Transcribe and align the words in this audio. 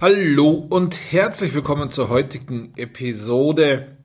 Hallo 0.00 0.66
und 0.70 0.98
herzlich 1.12 1.52
willkommen 1.52 1.90
zur 1.90 2.08
heutigen 2.08 2.72
Episode 2.76 3.98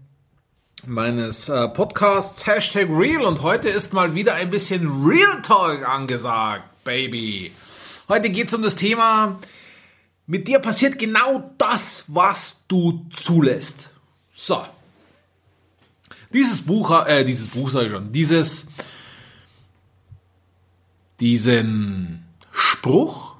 meines 0.85 1.47
äh, 1.47 1.69
Podcasts 1.69 2.45
Hashtag 2.45 2.89
Real 2.89 3.23
und 3.23 3.43
heute 3.43 3.69
ist 3.69 3.93
mal 3.93 4.13
wieder 4.13 4.35
ein 4.35 4.49
bisschen 4.49 5.05
Real 5.05 5.41
Talk 5.41 5.87
angesagt, 5.87 6.65
Baby. 6.83 7.53
Heute 8.09 8.29
geht 8.29 8.49
es 8.49 8.53
um 8.53 8.61
das 8.61 8.75
Thema, 8.75 9.39
mit 10.27 10.49
dir 10.49 10.59
passiert 10.59 10.99
genau 10.99 11.49
das, 11.57 12.03
was 12.09 12.57
du 12.67 13.05
zulässt. 13.13 13.89
So. 14.33 14.65
Dieses 16.33 16.61
Buch, 16.61 17.05
äh, 17.07 17.23
dieses 17.23 17.47
Buch 17.47 17.69
sage 17.69 17.85
ich 17.85 17.91
schon, 17.93 18.11
dieses, 18.11 18.67
diesen 21.21 22.25
Spruch, 22.51 23.37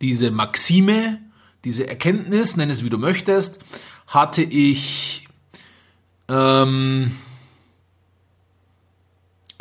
diese 0.00 0.32
Maxime, 0.32 1.20
diese 1.64 1.88
Erkenntnis, 1.88 2.56
nenn 2.56 2.70
es 2.70 2.84
wie 2.84 2.90
du 2.90 2.98
möchtest, 2.98 3.58
hatte 4.06 4.42
ich, 4.42 5.26
ähm, 6.28 7.16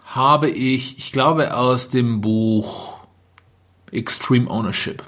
habe 0.03 0.49
ich, 0.49 0.97
ich 0.97 1.11
glaube, 1.11 1.55
aus 1.55 1.89
dem 1.89 2.21
Buch 2.21 2.99
Extreme 3.91 4.49
Ownership. 4.49 5.03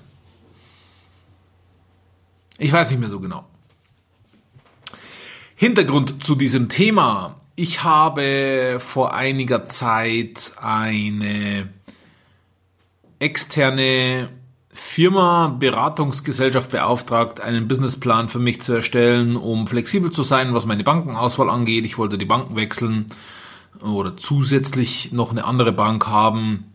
Ich 2.58 2.72
weiß 2.72 2.92
nicht 2.92 3.00
mehr 3.00 3.10
so 3.10 3.20
genau. 3.20 3.46
Hintergrund 5.56 6.24
zu 6.24 6.36
diesem 6.36 6.70
Thema. 6.70 7.42
Ich 7.56 7.84
habe 7.84 8.78
vor 8.80 9.14
einiger 9.14 9.66
Zeit 9.66 10.54
eine 10.58 11.70
externe 13.20 14.30
Firma, 14.76 15.48
Beratungsgesellschaft 15.48 16.70
beauftragt, 16.70 17.40
einen 17.40 17.68
Businessplan 17.70 18.28
für 18.28 18.40
mich 18.40 18.62
zu 18.62 18.74
erstellen, 18.74 19.38
um 19.38 19.68
flexibel 19.68 20.12
zu 20.12 20.24
sein, 20.24 20.54
was 20.54 20.66
meine 20.66 20.84
Bankenauswahl 20.84 21.50
angeht. 21.50 21.86
Ich 21.86 21.98
wollte 21.98 22.18
die 22.18 22.26
Banken 22.26 22.58
wechseln 22.58 23.06
oder 23.82 24.18
zusätzlich 24.18 25.14
noch 25.14 25.32
eine 25.32 25.46
andere 25.46 25.72
Bank 25.72 26.08
haben. 26.08 26.66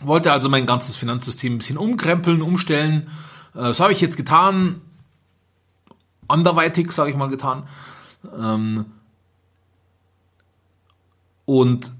Wollte 0.00 0.32
also 0.32 0.48
mein 0.48 0.66
ganzes 0.66 0.96
Finanzsystem 0.96 1.54
ein 1.54 1.58
bisschen 1.58 1.78
umkrempeln, 1.78 2.42
umstellen. 2.42 3.08
Äh, 3.54 3.58
das 3.58 3.78
habe 3.78 3.92
ich 3.92 4.00
jetzt 4.00 4.16
getan. 4.16 4.80
Anderweitig, 6.26 6.90
sage 6.90 7.10
ich 7.10 7.16
mal, 7.16 7.28
getan. 7.28 7.68
Ähm, 8.36 8.86
und 11.44 11.92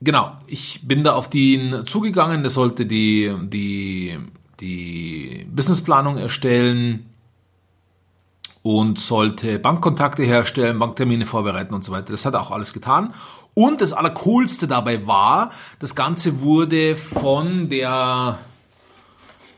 genau, 0.00 0.36
ich 0.48 0.80
bin 0.82 1.04
da 1.04 1.14
auf 1.14 1.30
den 1.30 1.86
zugegangen. 1.86 2.42
Der 2.42 2.50
sollte 2.50 2.86
die, 2.86 3.32
die 3.44 4.18
die 4.60 5.46
Businessplanung 5.50 6.16
erstellen 6.18 7.06
und 8.62 8.98
sollte 8.98 9.58
Bankkontakte 9.58 10.22
herstellen, 10.24 10.78
Banktermine 10.78 11.26
vorbereiten 11.26 11.74
und 11.74 11.84
so 11.84 11.92
weiter. 11.92 12.12
Das 12.12 12.26
hat 12.26 12.34
er 12.34 12.40
auch 12.40 12.50
alles 12.50 12.72
getan. 12.72 13.14
Und 13.54 13.80
das 13.80 13.92
Allercoolste 13.92 14.68
dabei 14.68 15.06
war, 15.06 15.50
das 15.78 15.94
Ganze 15.94 16.40
wurde 16.40 16.96
von 16.96 17.68
der 17.68 18.38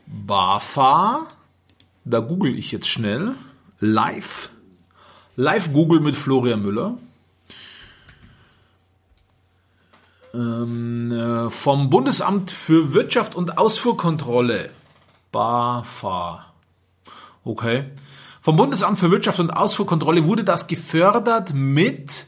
BAFA, 0.06 1.26
da 2.04 2.20
google 2.20 2.58
ich 2.58 2.72
jetzt 2.72 2.88
schnell, 2.88 3.34
live, 3.78 4.50
live 5.36 5.72
Google 5.72 6.00
mit 6.00 6.16
Florian 6.16 6.62
Müller, 6.62 6.96
ähm, 10.34 11.12
äh, 11.12 11.50
vom 11.50 11.90
Bundesamt 11.90 12.50
für 12.50 12.92
Wirtschaft 12.92 13.34
und 13.34 13.58
Ausfuhrkontrolle 13.58 14.70
BAFA. 15.32 16.46
Okay. 17.44 17.84
Vom 18.40 18.56
Bundesamt 18.56 18.98
für 18.98 19.10
Wirtschaft 19.10 19.38
und 19.38 19.50
Ausfuhrkontrolle 19.50 20.26
wurde 20.26 20.44
das 20.44 20.66
gefördert 20.66 21.52
mit 21.54 22.26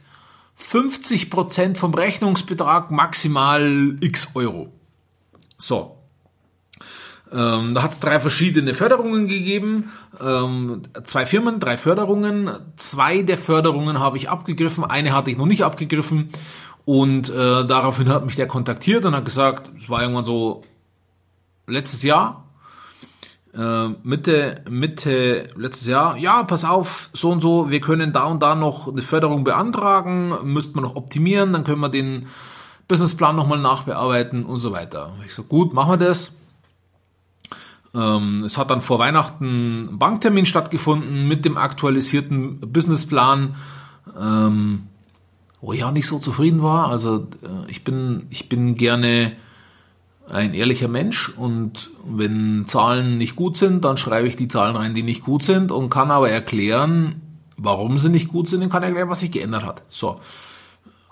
50 0.57 1.31
Prozent 1.31 1.79
vom 1.79 1.95
Rechnungsbetrag 1.95 2.91
maximal 2.91 3.97
x 4.01 4.29
Euro. 4.35 4.73
So. 5.57 5.99
Ähm, 7.33 7.75
da 7.75 7.83
hat 7.83 7.93
es 7.93 8.01
drei 8.01 8.21
verschiedene 8.21 8.75
Förderungen 8.75 9.27
gegeben. 9.27 9.91
Ähm, 10.21 10.83
zwei 11.05 11.25
Firmen, 11.25 11.61
drei 11.61 11.79
Förderungen. 11.79 12.51
Zwei 12.77 13.23
der 13.23 13.39
Förderungen 13.39 14.01
habe 14.01 14.19
ich 14.19 14.29
abgegriffen, 14.29 14.85
eine 14.85 15.15
hatte 15.15 15.31
ich 15.31 15.39
noch 15.39 15.47
nicht 15.47 15.65
abgegriffen. 15.65 16.29
Und 16.85 17.31
äh, 17.31 17.67
daraufhin 17.67 18.09
hat 18.09 18.27
mich 18.27 18.37
der 18.37 18.49
kontaktiert 18.49 19.07
und 19.07 19.15
hat 19.15 19.25
gesagt, 19.25 19.71
es 19.77 19.89
war 19.89 20.03
irgendwann 20.03 20.25
so 20.25 20.63
letztes 21.67 22.03
Jahr, 22.03 22.42
äh, 23.55 23.89
Mitte, 24.03 24.63
Mitte 24.69 25.49
letztes 25.57 25.87
Jahr, 25.87 26.17
ja, 26.17 26.43
pass 26.45 26.65
auf, 26.65 27.11
so 27.13 27.31
und 27.31 27.41
so, 27.41 27.71
wir 27.71 27.81
können 27.81 28.13
da 28.13 28.25
und 28.25 28.43
da 28.43 28.55
noch 28.55 28.89
eine 28.89 29.03
Förderung 29.03 29.45
beantragen, 29.45 30.35
müsste 30.45 30.75
man 30.75 30.85
noch 30.85 30.97
optimieren, 30.97 31.53
dann 31.53 31.65
können 31.65 31.81
wir 31.81 31.89
den 31.89 32.27
Businessplan 32.89 33.37
nochmal 33.37 33.59
nachbearbeiten 33.59 34.45
und 34.45 34.59
so 34.59 34.73
weiter. 34.73 35.13
Ich 35.27 35.35
so, 35.35 35.43
gut, 35.43 35.73
machen 35.73 35.93
wir 35.93 35.97
das. 36.09 36.37
Ähm, 37.95 38.45
es 38.45 38.57
hat 38.57 38.71
dann 38.71 38.81
vor 38.81 38.99
Weihnachten 38.99 39.95
ein 39.95 39.99
Banktermin 39.99 40.47
stattgefunden 40.47 41.29
mit 41.29 41.45
dem 41.45 41.59
aktualisierten 41.59 42.61
Businessplan, 42.61 43.57
ähm, 44.19 44.85
wo 45.61 45.73
ich 45.73 45.85
auch 45.85 45.93
nicht 45.93 46.09
so 46.09 46.19
zufrieden 46.19 46.63
war. 46.63 46.89
Also 46.89 47.29
äh, 47.43 47.71
ich 47.71 47.85
bin, 47.85 48.27
ich 48.31 48.49
bin 48.49 48.75
gerne 48.77 49.33
ein 50.33 50.55
ehrlicher 50.55 50.89
Mensch 50.89 51.29
und 51.29 51.91
wenn 52.05 52.65
Zahlen 52.67 53.19
nicht 53.19 53.37
gut 53.37 53.57
sind, 53.57 53.85
dann 53.85 53.99
schreibe 53.99 54.27
ich 54.27 54.37
die 54.37 54.49
Zahlen 54.49 54.77
rein, 54.77 54.95
die 54.95 55.03
nicht 55.03 55.23
gut 55.23 55.43
sind 55.43 55.71
und 55.71 55.91
kann 55.91 56.11
aber 56.11 56.31
erklären, 56.31 57.21
warum 57.59 57.99
sie 57.99 58.09
nicht 58.09 58.29
gut 58.29 58.49
sind 58.49 58.63
und 58.63 58.71
kann 58.71 58.83
erklären, 58.83 59.11
was 59.11 59.21
sich 59.21 59.31
geändert 59.31 59.65
hat. 59.65 59.83
So. 59.89 60.21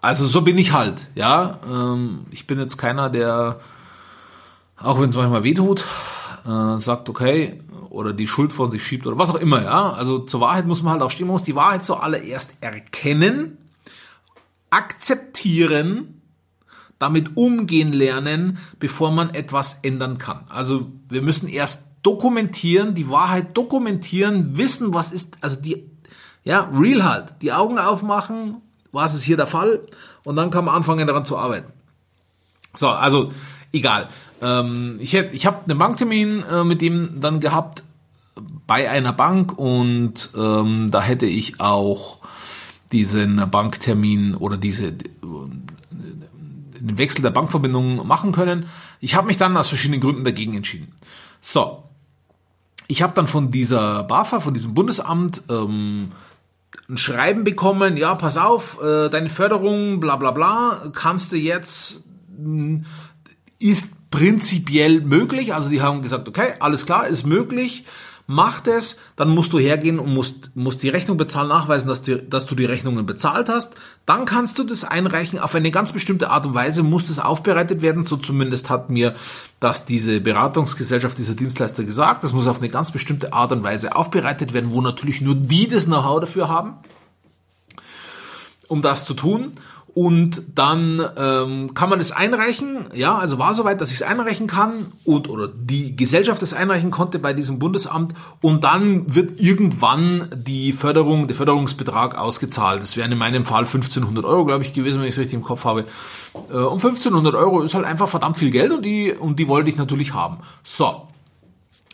Also 0.00 0.26
so 0.26 0.40
bin 0.40 0.56
ich 0.56 0.72
halt, 0.72 1.06
ja. 1.14 1.58
Ähm, 1.70 2.20
ich 2.30 2.46
bin 2.46 2.58
jetzt 2.58 2.78
keiner, 2.78 3.10
der, 3.10 3.60
auch 4.78 4.98
wenn 4.98 5.10
es 5.10 5.16
manchmal 5.16 5.44
wehtut, 5.44 5.84
äh, 6.46 6.80
sagt, 6.80 7.10
okay, 7.10 7.60
oder 7.90 8.14
die 8.14 8.26
Schuld 8.26 8.52
von 8.52 8.70
sich 8.70 8.82
schiebt 8.82 9.06
oder 9.06 9.18
was 9.18 9.30
auch 9.30 9.40
immer, 9.40 9.62
ja. 9.62 9.92
Also 9.92 10.20
zur 10.20 10.40
Wahrheit 10.40 10.66
muss 10.66 10.82
man 10.82 10.94
halt 10.94 11.02
auch 11.02 11.10
stehen, 11.10 11.26
man 11.26 11.34
muss 11.34 11.42
die 11.42 11.54
Wahrheit 11.54 11.84
zuallererst 11.84 12.52
erkennen, 12.62 13.58
akzeptieren, 14.70 16.19
damit 17.00 17.36
umgehen 17.36 17.92
lernen, 17.92 18.58
bevor 18.78 19.10
man 19.10 19.30
etwas 19.30 19.78
ändern 19.82 20.18
kann. 20.18 20.44
Also 20.48 20.92
wir 21.08 21.22
müssen 21.22 21.48
erst 21.48 21.86
dokumentieren, 22.02 22.94
die 22.94 23.08
Wahrheit 23.08 23.56
dokumentieren, 23.56 24.56
wissen, 24.56 24.94
was 24.94 25.10
ist, 25.10 25.36
also 25.40 25.60
die, 25.60 25.84
ja, 26.44 26.70
real 26.72 27.02
halt, 27.02 27.34
die 27.42 27.52
Augen 27.52 27.78
aufmachen, 27.78 28.58
was 28.92 29.14
ist 29.14 29.22
hier 29.22 29.38
der 29.38 29.46
Fall 29.46 29.80
und 30.24 30.36
dann 30.36 30.50
kann 30.50 30.66
man 30.66 30.74
anfangen 30.74 31.06
daran 31.06 31.24
zu 31.24 31.38
arbeiten. 31.38 31.72
So, 32.74 32.88
also 32.88 33.32
egal. 33.72 34.08
Ähm, 34.42 34.98
ich 35.00 35.14
ich 35.14 35.46
habe 35.46 35.64
einen 35.64 35.78
Banktermin 35.78 36.42
äh, 36.42 36.64
mit 36.64 36.82
dem 36.82 37.20
dann 37.20 37.40
gehabt 37.40 37.82
bei 38.66 38.90
einer 38.90 39.14
Bank 39.14 39.58
und 39.58 40.30
ähm, 40.36 40.88
da 40.90 41.00
hätte 41.00 41.26
ich 41.26 41.60
auch 41.60 42.18
diesen 42.92 43.50
Banktermin 43.50 44.34
oder 44.34 44.56
diese 44.56 44.92
den 46.80 46.98
Wechsel 46.98 47.22
der 47.22 47.30
Bankverbindung 47.30 48.06
machen 48.06 48.32
können. 48.32 48.66
Ich 49.00 49.14
habe 49.14 49.26
mich 49.26 49.36
dann 49.36 49.56
aus 49.56 49.68
verschiedenen 49.68 50.00
Gründen 50.00 50.24
dagegen 50.24 50.54
entschieden. 50.54 50.92
So, 51.40 51.84
ich 52.88 53.02
habe 53.02 53.14
dann 53.14 53.26
von 53.26 53.50
dieser 53.50 54.02
BAFA, 54.04 54.40
von 54.40 54.54
diesem 54.54 54.74
Bundesamt, 54.74 55.42
ähm, 55.48 56.12
ein 56.88 56.96
Schreiben 56.96 57.44
bekommen, 57.44 57.96
ja, 57.96 58.14
pass 58.16 58.36
auf, 58.36 58.82
äh, 58.82 59.08
deine 59.08 59.28
Förderung, 59.28 60.00
bla 60.00 60.16
bla 60.16 60.32
bla, 60.32 60.90
kannst 60.92 61.32
du 61.32 61.36
jetzt, 61.36 62.02
mh, 62.36 62.84
ist 63.58 64.10
prinzipiell 64.10 65.00
möglich. 65.00 65.54
Also 65.54 65.68
die 65.68 65.82
haben 65.82 66.02
gesagt, 66.02 66.28
okay, 66.28 66.54
alles 66.58 66.84
klar, 66.84 67.06
ist 67.06 67.26
möglich 67.26 67.84
mach 68.30 68.60
das, 68.60 68.96
dann 69.16 69.30
musst 69.30 69.52
du 69.52 69.58
hergehen 69.58 69.98
und 69.98 70.14
musst, 70.14 70.50
musst 70.54 70.84
die 70.84 70.88
Rechnung 70.88 71.16
bezahlen, 71.16 71.48
nachweisen, 71.48 71.88
dass, 71.88 72.00
die, 72.00 72.16
dass 72.30 72.46
du 72.46 72.54
die 72.54 72.64
Rechnungen 72.64 73.04
bezahlt 73.04 73.48
hast. 73.48 73.72
Dann 74.06 74.24
kannst 74.24 74.56
du 74.56 74.62
das 74.62 74.84
einreichen 74.84 75.40
auf 75.40 75.56
eine 75.56 75.72
ganz 75.72 75.90
bestimmte 75.90 76.30
Art 76.30 76.46
und 76.46 76.54
Weise, 76.54 76.84
muss 76.84 77.08
das 77.08 77.18
aufbereitet 77.18 77.82
werden. 77.82 78.04
So 78.04 78.16
zumindest 78.16 78.70
hat 78.70 78.88
mir 78.88 79.16
das 79.58 79.84
diese 79.84 80.20
Beratungsgesellschaft, 80.20 81.18
dieser 81.18 81.34
Dienstleister 81.34 81.82
gesagt. 81.82 82.22
Das 82.22 82.32
muss 82.32 82.46
auf 82.46 82.58
eine 82.58 82.68
ganz 82.68 82.92
bestimmte 82.92 83.32
Art 83.32 83.50
und 83.50 83.64
Weise 83.64 83.96
aufbereitet 83.96 84.52
werden, 84.52 84.70
wo 84.70 84.80
natürlich 84.80 85.20
nur 85.20 85.34
die 85.34 85.66
das 85.66 85.86
Know-how 85.86 86.20
dafür 86.20 86.48
haben, 86.48 86.74
um 88.68 88.80
das 88.80 89.06
zu 89.06 89.14
tun 89.14 89.50
und 89.94 90.42
dann 90.54 91.02
ähm, 91.16 91.74
kann 91.74 91.90
man 91.90 92.00
es 92.00 92.12
einreichen. 92.12 92.86
Ja, 92.94 93.18
also 93.18 93.38
war 93.38 93.54
soweit, 93.54 93.80
dass 93.80 93.90
ich 93.90 93.96
es 93.96 94.02
einreichen 94.02 94.46
kann 94.46 94.86
und 95.04 95.28
oder 95.28 95.48
die 95.48 95.96
Gesellschaft 95.96 96.42
es 96.42 96.54
einreichen 96.54 96.90
konnte 96.90 97.18
bei 97.18 97.32
diesem 97.32 97.58
Bundesamt 97.58 98.14
und 98.40 98.64
dann 98.64 99.14
wird 99.14 99.40
irgendwann 99.40 100.28
die 100.34 100.72
Förderung, 100.72 101.26
der 101.26 101.36
Förderungsbetrag 101.36 102.16
ausgezahlt. 102.16 102.82
Das 102.82 102.96
wären 102.96 103.12
in 103.12 103.18
meinem 103.18 103.44
Fall 103.44 103.64
1500 103.64 104.24
Euro, 104.24 104.44
glaube 104.44 104.64
ich, 104.64 104.72
gewesen, 104.72 105.00
wenn 105.00 105.08
ich 105.08 105.14
es 105.14 105.20
richtig 105.20 105.34
im 105.34 105.42
Kopf 105.42 105.64
habe. 105.64 105.86
Äh, 106.50 106.56
und 106.56 106.76
1500 106.76 107.34
Euro 107.34 107.62
ist 107.62 107.74
halt 107.74 107.84
einfach 107.84 108.08
verdammt 108.08 108.38
viel 108.38 108.50
Geld 108.50 108.72
und 108.72 108.84
die 108.84 109.12
und 109.12 109.38
die 109.38 109.48
wollte 109.48 109.70
ich 109.70 109.76
natürlich 109.76 110.14
haben. 110.14 110.38
So, 110.62 111.08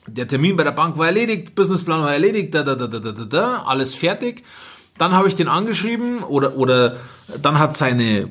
der 0.06 0.28
Termin 0.28 0.56
bei 0.56 0.64
der 0.64 0.72
Bank 0.72 0.98
war 0.98 1.06
erledigt, 1.06 1.54
Businessplan 1.54 2.02
war 2.02 2.12
erledigt, 2.12 2.54
da, 2.54 2.62
da, 2.62 2.74
da, 2.74 2.86
da, 2.86 2.98
da, 2.98 3.24
da, 3.24 3.62
alles 3.66 3.94
fertig. 3.94 4.44
Dann 4.98 5.12
habe 5.14 5.28
ich 5.28 5.34
den 5.34 5.48
angeschrieben 5.48 6.22
oder, 6.22 6.56
oder 6.56 6.96
dann 7.42 7.58
hat 7.58 7.76
seine 7.76 8.30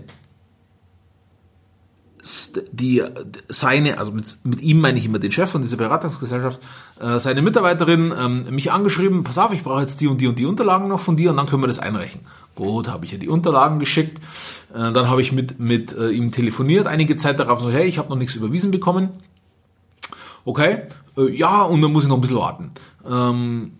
die 2.71 3.03
seine, 3.50 4.00
also 4.00 4.12
mit, 4.12 4.38
mit 4.44 4.62
ihm 4.62 4.81
meine 4.81 4.97
ich 4.97 5.06
immer 5.06 5.19
den 5.19 5.31
Chef 5.31 5.50
von 5.50 5.62
dieser 5.62 5.77
Beratungsgesellschaft, 5.77 6.59
äh, 7.00 7.19
seine 7.19 7.41
Mitarbeiterin 7.41 8.13
ähm, 8.17 8.45
mich 8.50 8.71
angeschrieben, 8.71 9.23
pass 9.23 9.38
auf, 9.38 9.53
ich 9.53 9.63
brauche 9.63 9.81
jetzt 9.81 10.01
die 10.01 10.07
und 10.07 10.21
die 10.21 10.27
und 10.27 10.39
die 10.39 10.45
Unterlagen 10.45 10.88
noch 10.88 11.00
von 11.00 11.15
dir 11.15 11.29
und 11.29 11.38
dann 11.38 11.45
können 11.45 11.62
wir 11.62 11.67
das 11.67 11.79
einreichen. 11.79 12.21
Gut, 12.56 12.88
habe 12.88 13.06
ich 13.06 13.12
ja 13.12 13.17
die 13.17 13.29
Unterlagen 13.29 13.79
geschickt, 13.79 14.17
äh, 14.73 14.91
dann 14.91 15.07
habe 15.09 15.21
ich 15.21 15.31
mit, 15.31 15.59
mit 15.59 15.95
äh, 15.95 16.09
ihm 16.09 16.31
telefoniert, 16.31 16.88
einige 16.88 17.15
Zeit 17.15 17.39
darauf 17.39 17.62
so, 17.62 17.69
hey, 17.69 17.85
ich 17.85 18.00
habe 18.00 18.09
noch 18.09 18.17
nichts 18.17 18.35
überwiesen 18.35 18.71
bekommen. 18.71 19.09
Okay, 20.45 20.83
äh, 21.18 21.30
ja, 21.31 21.63
und 21.63 21.81
dann 21.81 21.92
muss 21.92 22.03
ich 22.03 22.09
noch 22.09 22.18
ein 22.18 22.21
bisschen 22.21 22.38
warten. 22.38 22.71
Ähm, 23.03 23.74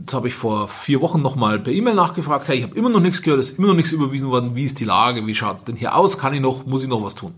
jetzt 0.00 0.14
habe 0.14 0.28
ich 0.28 0.34
vor 0.34 0.68
vier 0.68 1.00
Wochen 1.00 1.20
nochmal 1.20 1.58
per 1.58 1.72
E-Mail 1.72 1.94
nachgefragt, 1.94 2.46
hey, 2.46 2.56
ich 2.56 2.62
habe 2.62 2.76
immer 2.76 2.88
noch 2.88 3.00
nichts 3.00 3.20
gehört, 3.20 3.40
es 3.40 3.50
ist 3.50 3.58
immer 3.58 3.68
noch 3.68 3.74
nichts 3.74 3.90
überwiesen 3.90 4.30
worden, 4.30 4.54
wie 4.54 4.64
ist 4.64 4.78
die 4.78 4.84
Lage, 4.84 5.26
wie 5.26 5.34
schaut 5.34 5.58
es 5.58 5.64
denn 5.64 5.76
hier 5.76 5.96
aus, 5.96 6.16
kann 6.16 6.32
ich 6.32 6.40
noch, 6.40 6.66
muss 6.66 6.84
ich 6.84 6.88
noch 6.88 7.02
was 7.02 7.16
tun? 7.16 7.34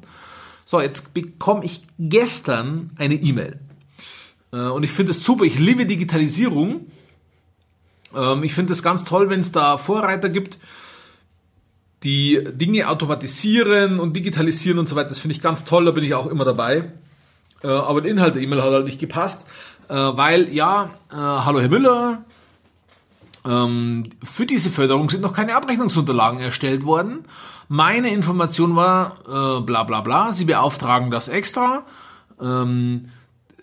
So, 0.67 0.81
jetzt 0.81 1.15
bekomme 1.15 1.65
ich 1.65 1.83
gestern 1.99 2.91
eine 2.97 3.15
E-Mail. 3.15 3.61
Äh, 4.53 4.69
und 4.69 4.83
ich 4.83 4.93
finde 4.93 5.13
es 5.13 5.25
super, 5.25 5.45
ich 5.45 5.59
liebe 5.59 5.87
Digitalisierung. 5.87 6.89
Ähm, 8.15 8.43
ich 8.43 8.53
finde 8.53 8.75
es 8.75 8.83
ganz 8.83 9.05
toll, 9.05 9.31
wenn 9.31 9.41
es 9.41 9.53
da 9.53 9.79
Vorreiter 9.79 10.29
gibt, 10.29 10.59
die 12.03 12.45
Dinge 12.53 12.89
automatisieren 12.91 14.01
und 14.01 14.15
digitalisieren 14.15 14.79
und 14.79 14.87
so 14.87 14.97
weiter. 14.97 15.09
Das 15.09 15.21
finde 15.21 15.35
ich 15.35 15.41
ganz 15.41 15.65
toll, 15.65 15.87
da 15.87 15.93
bin 15.93 16.05
ich 16.05 16.15
auch 16.15 16.27
immer 16.27 16.45
dabei. 16.45 16.93
Äh, 17.63 17.69
aber 17.69 18.01
der 18.01 18.11
Inhalt 18.11 18.35
der 18.35 18.43
E-Mail 18.43 18.63
hat 18.63 18.73
halt 18.73 18.85
nicht 18.85 19.01
gepasst, 19.01 19.47
äh, 19.89 19.95
weil 19.95 20.53
ja, 20.53 20.91
hallo 21.11 21.61
Herr 21.61 21.69
Müller, 21.69 22.25
ähm, 23.47 24.05
für 24.23 24.47
diese 24.47 24.71
Förderung 24.71 25.09
sind 25.09 25.23
noch 25.23 25.33
keine 25.33 25.55
Abrechnungsunterlagen 25.55 26.41
erstellt 26.41 26.85
worden. 26.85 27.25
Meine 27.69 28.11
Information 28.11 28.77
war, 28.77 29.19
äh, 29.27 29.61
bla 29.61 29.85
bla 29.85 30.01
bla, 30.01 30.33
Sie 30.33 30.45
beauftragen 30.45 31.11
das 31.11 31.29
extra. 31.29 31.85
Ähm, 32.41 33.09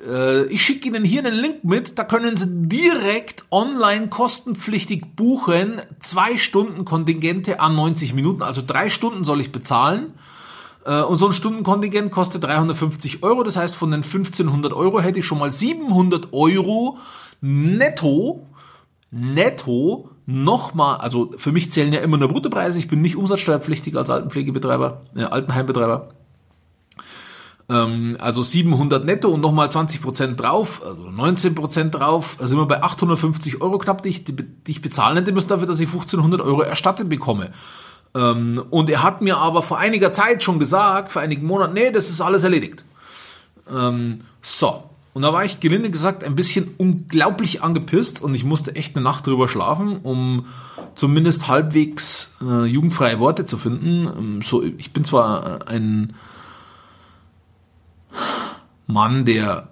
äh, 0.06 0.46
ich 0.46 0.64
schicke 0.64 0.88
Ihnen 0.88 1.04
hier 1.04 1.26
einen 1.26 1.36
Link 1.36 1.64
mit, 1.64 1.98
da 1.98 2.04
können 2.04 2.36
Sie 2.36 2.48
direkt 2.50 3.46
online 3.52 4.08
kostenpflichtig 4.10 5.16
buchen, 5.16 5.82
zwei 6.00 6.38
Stunden 6.38 6.86
Kontingente 6.86 7.60
an 7.60 7.76
90 7.76 8.14
Minuten, 8.14 8.42
also 8.42 8.62
drei 8.66 8.90
Stunden 8.90 9.24
soll 9.24 9.42
ich 9.42 9.52
bezahlen. 9.52 10.14
Äh, 10.86 11.02
und 11.02 11.18
so 11.18 11.28
ein 11.28 11.34
Stundenkontingent 11.34 12.12
kostet 12.12 12.44
350 12.44 13.24
Euro, 13.24 13.44
das 13.44 13.58
heißt 13.58 13.76
von 13.76 13.92
den 13.92 14.04
1500 14.04 14.74
Euro 14.74 15.02
hätte 15.02 15.20
ich 15.20 15.26
schon 15.26 15.40
mal 15.40 15.52
700 15.52 16.34
Euro 16.34 16.98
netto 17.42 18.48
netto 19.14 20.10
nochmal, 20.26 20.98
also 20.98 21.34
für 21.38 21.52
mich 21.52 21.70
zählen 21.72 21.94
ja 21.94 22.00
immer 22.00 22.18
nur 22.18 22.30
Bruttopreise, 22.30 22.80
ich 22.80 22.88
bin 22.88 23.02
nicht 23.02 23.16
umsatzsteuerpflichtig 23.16 23.96
als 23.96 24.10
Altenpflegebetreiber, 24.10 25.04
äh, 25.16 25.24
Altenheimbetreiber. 25.24 26.10
Ähm, 27.70 28.18
also 28.20 28.42
700 28.42 29.06
netto 29.06 29.30
und 29.30 29.42
nochmal 29.42 29.68
20% 29.68 30.36
drauf, 30.36 30.82
also 30.84 31.10
19% 31.10 31.92
drauf, 31.92 32.38
also 32.40 32.50
sind 32.50 32.58
wir 32.58 32.66
bei 32.66 32.82
850 32.82 33.62
Euro 33.62 33.78
knapp, 33.78 34.02
die 34.02 34.10
ich, 34.10 34.24
die 34.26 34.36
ich 34.68 34.82
bezahlen 34.82 35.18
hätte 35.18 35.32
müssen 35.32 35.50
dafür, 35.50 35.68
dass 35.68 35.80
ich 35.80 35.88
1500 35.88 36.42
Euro 36.42 36.62
erstattet 36.62 37.08
bekomme. 37.08 37.52
Ähm, 38.16 38.64
und 38.70 38.90
er 38.90 39.04
hat 39.04 39.22
mir 39.22 39.38
aber 39.38 39.64
vor 39.64 39.80
einiger 39.80 40.12
Zeit 40.12 40.44
schon 40.44 40.60
gesagt, 40.60 41.12
vor 41.12 41.22
einigen 41.22 41.46
Monaten, 41.46 41.74
nee, 41.74 41.92
das 41.92 42.10
ist 42.10 42.22
alles 42.22 42.44
erledigt. 42.44 42.86
Ähm, 43.74 44.22
so, 44.42 44.84
und 45.14 45.22
da 45.22 45.32
war 45.32 45.46
ich 45.46 45.60
gelinde 45.60 45.92
gesagt 45.92 46.24
ein 46.24 46.36
bisschen 46.36 46.74
unglaublich 46.78 47.62
angepisst 47.62 48.22
und 48.22 48.34
ich 48.34 48.44
musste 48.44 48.76
echt 48.76 48.96
eine 48.96 49.04
Nacht 49.04 49.28
drüber 49.28 49.48
schlafen, 49.48 49.98
um 49.98 50.46
zumindest 50.96 51.48
halbwegs 51.48 52.32
äh, 52.42 52.66
jugendfreie 52.66 53.20
Worte 53.20 53.46
zu 53.46 53.58
finden. 53.58 54.08
Ähm, 54.08 54.42
so, 54.42 54.64
ich 54.64 54.92
bin 54.92 55.04
zwar 55.04 55.68
ein 55.68 56.14
Mann 58.88 59.26
der, 59.26 59.70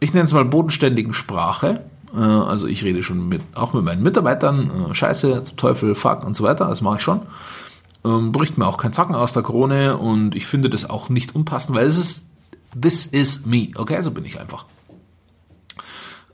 ich 0.00 0.12
nenne 0.12 0.24
es 0.24 0.32
mal 0.32 0.44
bodenständigen 0.44 1.14
Sprache. 1.14 1.84
Äh, 2.14 2.18
also 2.18 2.66
ich 2.66 2.84
rede 2.84 3.02
schon 3.02 3.28
mit, 3.28 3.42
auch 3.54 3.72
mit 3.72 3.84
meinen 3.84 4.02
Mitarbeitern, 4.02 4.90
äh, 4.90 4.94
Scheiße, 4.94 5.42
zum 5.42 5.56
Teufel, 5.56 5.94
Fuck 5.94 6.24
und 6.24 6.34
so 6.34 6.44
weiter, 6.44 6.66
das 6.68 6.82
mache 6.82 6.96
ich 6.96 7.02
schon. 7.02 7.22
Ähm, 8.04 8.32
bricht 8.32 8.58
mir 8.58 8.66
auch 8.66 8.78
kein 8.78 8.92
Zacken 8.92 9.14
aus 9.14 9.32
der 9.32 9.42
Krone 9.42 9.96
und 9.96 10.34
ich 10.34 10.46
finde 10.46 10.70
das 10.70 10.88
auch 10.88 11.08
nicht 11.08 11.34
unpassend, 11.34 11.76
weil 11.76 11.86
es 11.86 11.98
ist 11.98 12.28
This 12.78 13.06
is 13.06 13.46
me. 13.46 13.70
Okay, 13.74 14.02
so 14.02 14.10
bin 14.10 14.24
ich 14.24 14.38
einfach. 14.38 14.66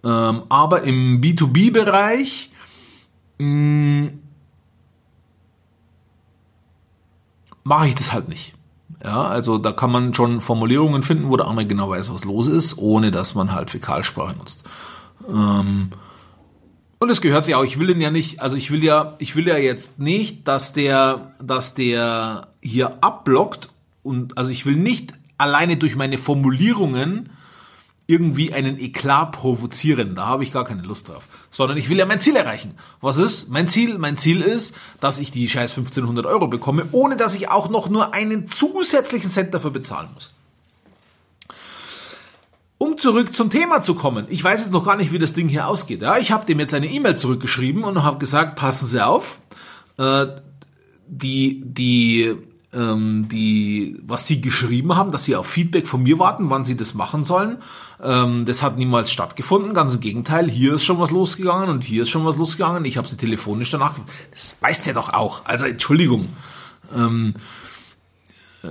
Ähm, 0.04 0.42
aber 0.48 0.82
im 0.82 1.20
B2B-Bereich 1.20 2.50
mm, 3.38 4.06
mache 7.62 7.88
ich 7.88 7.94
das 7.94 8.12
halt 8.12 8.28
nicht. 8.28 8.54
Ja, 9.04 9.22
also 9.22 9.58
da 9.58 9.72
kann 9.72 9.90
man 9.90 10.14
schon 10.14 10.40
Formulierungen 10.40 11.02
finden, 11.02 11.28
wo 11.28 11.36
der 11.36 11.46
andere 11.46 11.66
genau 11.66 11.90
weiß, 11.90 12.12
was 12.12 12.24
los 12.24 12.48
ist, 12.48 12.78
ohne 12.78 13.10
dass 13.10 13.34
man 13.34 13.52
halt 13.52 13.70
Fäkalsprache 13.70 14.36
nutzt. 14.36 14.64
Ähm, 15.28 15.90
und 16.98 17.10
es 17.10 17.20
gehört 17.20 17.44
sich 17.44 17.54
auch. 17.54 17.64
Ich 17.64 17.78
will 17.78 17.90
ihn 17.90 18.00
ja 18.00 18.10
nicht, 18.10 18.40
also 18.40 18.56
ich 18.56 18.70
will 18.70 18.84
ja, 18.84 19.16
ich 19.18 19.34
will 19.34 19.48
ja 19.48 19.56
jetzt 19.56 19.98
nicht, 19.98 20.46
dass 20.46 20.72
der, 20.72 21.34
dass 21.42 21.74
der 21.74 22.48
hier 22.60 23.02
abblockt 23.02 23.70
und 24.02 24.38
also 24.38 24.50
ich 24.50 24.66
will 24.66 24.76
nicht 24.76 25.14
alleine 25.36 25.76
durch 25.76 25.96
meine 25.96 26.18
Formulierungen 26.18 27.30
irgendwie 28.06 28.52
einen 28.52 28.78
Eklat 28.78 29.32
provozieren. 29.32 30.14
Da 30.14 30.26
habe 30.26 30.42
ich 30.42 30.52
gar 30.52 30.64
keine 30.64 30.82
Lust 30.82 31.08
drauf. 31.08 31.28
Sondern 31.50 31.78
ich 31.78 31.88
will 31.88 31.98
ja 31.98 32.06
mein 32.06 32.20
Ziel 32.20 32.36
erreichen. 32.36 32.74
Was 33.00 33.16
ist 33.16 33.48
mein 33.48 33.68
Ziel? 33.68 33.98
Mein 33.98 34.16
Ziel 34.16 34.40
ist, 34.40 34.74
dass 35.00 35.18
ich 35.18 35.30
die 35.30 35.48
scheiß 35.48 35.72
1500 35.72 36.26
Euro 36.26 36.48
bekomme, 36.48 36.86
ohne 36.92 37.16
dass 37.16 37.34
ich 37.34 37.48
auch 37.48 37.68
noch 37.68 37.88
nur 37.88 38.12
einen 38.12 38.48
zusätzlichen 38.48 39.30
Cent 39.30 39.54
dafür 39.54 39.70
bezahlen 39.70 40.10
muss. 40.14 40.32
Um 42.82 42.98
zurück 42.98 43.32
zum 43.32 43.48
Thema 43.48 43.80
zu 43.80 43.94
kommen. 43.94 44.26
Ich 44.28 44.42
weiß 44.42 44.58
jetzt 44.58 44.72
noch 44.72 44.84
gar 44.84 44.96
nicht, 44.96 45.12
wie 45.12 45.20
das 45.20 45.34
Ding 45.34 45.48
hier 45.48 45.68
ausgeht. 45.68 46.02
Ja, 46.02 46.18
ich 46.18 46.32
habe 46.32 46.46
dem 46.46 46.58
jetzt 46.58 46.74
eine 46.74 46.88
E-Mail 46.88 47.16
zurückgeschrieben 47.16 47.84
und 47.84 48.02
habe 48.02 48.18
gesagt, 48.18 48.56
passen 48.56 48.88
Sie 48.88 49.00
auf. 49.00 49.38
Äh, 49.98 50.26
die, 51.06 51.62
die 51.64 52.34
ähm, 52.72 53.28
die, 53.30 54.00
was 54.02 54.26
sie 54.26 54.40
geschrieben 54.40 54.96
haben, 54.96 55.12
dass 55.12 55.22
sie 55.22 55.36
auf 55.36 55.46
Feedback 55.46 55.86
von 55.86 56.02
mir 56.02 56.18
warten, 56.18 56.50
wann 56.50 56.64
sie 56.64 56.76
das 56.76 56.94
machen 56.94 57.22
sollen. 57.22 57.58
Ähm, 58.02 58.46
das 58.46 58.64
hat 58.64 58.76
niemals 58.76 59.12
stattgefunden. 59.12 59.74
Ganz 59.74 59.94
im 59.94 60.00
Gegenteil, 60.00 60.50
hier 60.50 60.74
ist 60.74 60.82
schon 60.82 60.98
was 60.98 61.12
losgegangen 61.12 61.70
und 61.70 61.84
hier 61.84 62.02
ist 62.02 62.10
schon 62.10 62.24
was 62.24 62.36
losgegangen. 62.36 62.84
Ich 62.84 62.96
habe 62.96 63.06
sie 63.06 63.16
telefonisch 63.16 63.70
danach. 63.70 63.94
Das 64.32 64.56
weiß 64.60 64.82
der 64.82 64.94
doch 64.94 65.12
auch. 65.12 65.44
Also 65.44 65.66
Entschuldigung. 65.66 66.30
Ähm, 66.92 67.34
äh, 68.64 68.68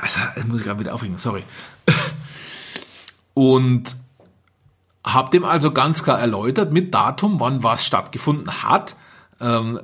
also, 0.00 0.20
das 0.36 0.46
muss 0.46 0.60
ich 0.60 0.64
gerade 0.64 0.78
wieder 0.78 0.94
aufregen. 0.94 1.18
Sorry. 1.18 1.42
Und 3.38 3.96
habe 5.04 5.30
dem 5.30 5.44
also 5.44 5.70
ganz 5.70 6.02
klar 6.02 6.18
erläutert 6.18 6.72
mit 6.72 6.92
Datum, 6.92 7.38
wann 7.38 7.62
was 7.62 7.84
stattgefunden 7.84 8.64
hat, 8.64 8.96
ähm, 9.40 9.78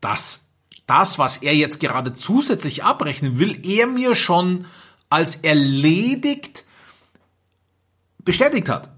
dass 0.00 0.46
das, 0.88 1.16
was 1.16 1.36
er 1.36 1.54
jetzt 1.54 1.78
gerade 1.78 2.12
zusätzlich 2.12 2.82
abrechnen 2.82 3.38
will, 3.38 3.64
er 3.64 3.86
mir 3.86 4.16
schon 4.16 4.66
als 5.10 5.36
erledigt 5.36 6.64
bestätigt 8.24 8.68
hat. 8.68 8.88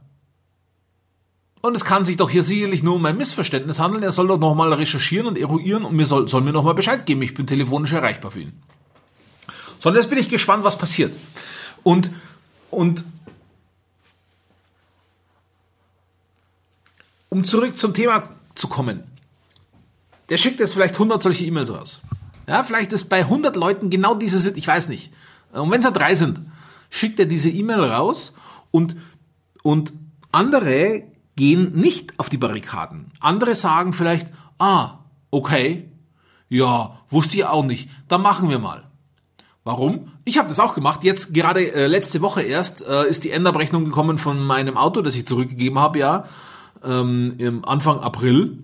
Und 1.61 1.77
es 1.77 1.85
kann 1.85 2.07
sich 2.07 2.17
doch 2.17 2.31
hier 2.31 2.43
sicherlich 2.43 2.83
nur 2.83 2.95
um 2.95 3.05
ein 3.05 3.19
Missverständnis 3.19 3.81
handeln. 3.81 4.03
Er 4.03 4.13
soll 4.13 4.29
doch 4.29 4.39
nochmal 4.39 4.73
recherchieren 4.73 5.27
und 5.27 5.37
eruieren 5.37 5.85
und 5.85 5.95
mir 5.95 6.07
soll, 6.07 6.27
soll 6.27 6.41
mir 6.41 6.53
nochmal 6.53 6.73
Bescheid 6.73 7.05
geben. 7.05 7.21
Ich 7.21 7.35
bin 7.35 7.47
telefonisch 7.47 7.93
erreichbar 7.93 8.31
für 8.31 8.41
ihn. 8.41 8.63
So, 9.79 9.91
und 9.91 9.97
jetzt 9.97 10.09
bin 10.09 10.17
ich 10.17 10.31
gespannt, 10.31 10.65
was 10.65 10.79
passiert. 10.79 11.15
Und, 11.83 12.11
und 12.71 13.05
um 17.35 17.45
zurück 17.45 17.77
zum 17.77 17.93
Thema 17.93 18.31
zu 18.55 18.69
kommen 18.69 19.15
der 20.29 20.39
schickt 20.39 20.61
jetzt 20.61 20.75
vielleicht 20.75 20.95
100 20.95 21.23
solche 21.23 21.45
E-Mails 21.45 21.73
raus. 21.73 22.01
Ja, 22.47 22.63
vielleicht 22.63 22.93
ist 22.93 23.09
bei 23.09 23.21
100 23.21 23.57
Leuten 23.57 23.91
genau 23.91 24.15
diese, 24.15 24.51
ich 24.51 24.67
weiß 24.67 24.89
nicht. 24.89 25.13
Und 25.53 25.71
wenn 25.71 25.79
es 25.79 25.85
ja 25.85 25.91
drei 25.91 26.15
sind, 26.15 26.41
schickt 26.91 27.19
er 27.21 27.27
diese 27.27 27.51
E-Mail 27.51 27.81
raus 27.81 28.33
und, 28.71 28.97
und 29.63 29.93
andere 30.33 31.05
gehen 31.37 31.75
nicht 31.75 32.19
auf 32.19 32.29
die 32.29 32.37
Barrikaden. 32.37 33.13
Andere 33.21 33.55
sagen 33.55 33.93
vielleicht, 33.93 34.29
ah, 34.59 34.99
okay, 35.31 35.91
ja, 36.49 36.99
wusste 37.11 37.37
ich 37.37 37.45
auch 37.45 37.65
nicht, 37.65 37.89
dann 38.09 38.23
machen 38.23 38.51
wir 38.51 38.59
mal. 38.59 38.91
Warum? 39.65 40.13
Ich 40.27 40.37
habe 40.37 40.49
das 40.49 40.61
auch 40.61 40.75
gemacht. 40.75 41.05
Jetzt 41.05 41.33
gerade 41.33 41.73
äh, 41.73 41.87
letzte 41.87 42.21
Woche 42.21 42.43
erst 42.43 42.87
äh, 42.87 43.09
ist 43.09 43.25
die 43.25 43.31
Endabrechnung 43.31 43.87
gekommen 43.87 44.19
von 44.19 44.39
meinem 44.45 44.77
Auto, 44.77 45.01
das 45.01 45.15
ich 45.15 45.27
zurückgegeben 45.27 45.79
habe, 45.79 45.99
ja, 45.99 46.25
ähm, 46.85 47.35
im 47.39 47.65
Anfang 47.65 48.01
April. 48.01 48.59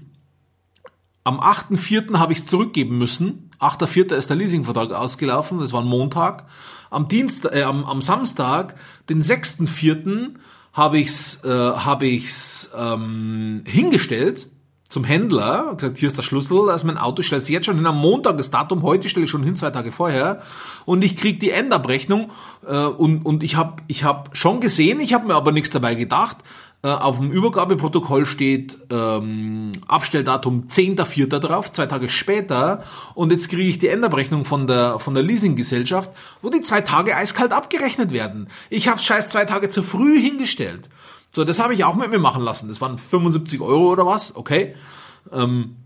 Am 1.25 1.41
8.4. 1.41 2.19
habe 2.19 2.33
ich 2.33 2.41
es 2.41 2.47
zurückgeben 2.47 2.99
müssen. 2.99 3.51
8.4. 3.61 4.15
ist 4.15 4.31
der 4.31 4.37
Leasingvertrag 4.37 4.93
ausgelaufen, 4.93 5.59
das 5.59 5.73
war 5.73 5.83
ein 5.83 5.87
Montag. 5.87 6.47
Am, 6.89 7.09
Dienstag, 7.09 7.55
äh, 7.55 7.63
am, 7.63 7.85
am 7.85 8.03
Samstag, 8.03 8.75
den 9.09 9.23
6.4., 9.23 10.35
habe 10.73 10.99
ich's, 10.99 11.43
äh, 11.45 11.49
habe 11.49 12.07
ich's 12.07 12.71
ähm, 12.77 13.65
hingestellt 13.67 14.49
zum 14.91 15.05
Händler, 15.05 15.75
gesagt, 15.77 15.99
hier 15.99 16.09
ist 16.09 16.17
der 16.17 16.25
Schlüssel, 16.25 16.67
da 16.67 16.75
ist 16.75 16.83
mein 16.83 16.99
Auto, 16.99 17.23
stelle 17.23 17.41
es 17.41 17.49
jetzt 17.49 17.67
schon 17.67 17.77
hin, 17.77 17.87
am 17.87 17.99
Montag 17.99 18.37
das 18.37 18.51
Datum, 18.51 18.83
heute 18.83 19.09
stelle 19.09 19.25
ich 19.25 19.31
schon 19.31 19.45
hin, 19.45 19.55
zwei 19.55 19.71
Tage 19.71 19.93
vorher 19.93 20.43
und 20.85 21.05
ich 21.05 21.17
krieg 21.17 21.39
die 21.39 21.53
Endabrechnung 21.53 22.33
äh, 22.67 22.75
und, 22.75 23.25
und 23.25 23.45
ich 23.45 23.55
habe 23.55 23.83
ich 23.87 24.03
hab 24.03 24.37
schon 24.37 24.59
gesehen, 24.59 24.99
ich 24.99 25.15
habe 25.15 25.29
mir 25.29 25.37
aber 25.37 25.53
nichts 25.53 25.71
dabei 25.71 25.95
gedacht, 25.95 26.39
äh, 26.83 26.89
auf 26.89 27.19
dem 27.19 27.31
Übergabeprotokoll 27.31 28.25
steht 28.25 28.79
ähm, 28.91 29.73
Abstelldatum 29.87 30.69
10.04. 30.69 31.39
drauf, 31.39 31.71
zwei 31.73 31.87
Tage 31.87 32.09
später 32.09 32.85
und 33.15 33.33
jetzt 33.33 33.51
kriege 33.51 33.69
ich 33.69 33.79
die 33.79 33.89
Endabrechnung 33.89 34.47
von 34.47 34.67
der, 34.67 34.99
von 34.99 35.13
der 35.13 35.23
Leasinggesellschaft, 35.23 36.11
wo 36.41 36.49
die 36.49 36.63
zwei 36.63 36.81
Tage 36.81 37.15
eiskalt 37.15 37.53
abgerechnet 37.53 38.13
werden. 38.13 38.49
Ich 38.71 38.89
habe 38.89 38.99
scheiß 38.99 39.29
zwei 39.29 39.45
Tage 39.45 39.69
zu 39.69 39.83
früh 39.83 40.19
hingestellt. 40.19 40.89
So, 41.35 41.45
das 41.45 41.59
habe 41.59 41.75
ich 41.75 41.85
auch 41.85 41.97
mit 41.97 42.11
mir 42.11 42.19
machen 42.19 42.43
lassen. 42.43 42.69
Das 42.69 42.81
waren 42.81 42.97
75 42.97 43.61
Euro 43.61 43.93
oder 43.93 44.07
was, 44.07 44.35
okay. 44.35 44.75
Ähm, 45.33 45.77